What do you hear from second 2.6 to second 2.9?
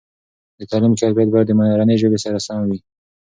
وي.